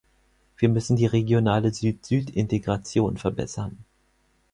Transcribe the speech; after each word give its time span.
Wir 0.57 0.67
müssen 0.67 0.95
die 0.95 1.05
regionale 1.05 1.71
Süd-Süd-Integration 1.71 3.17
verbessern. 3.17 3.85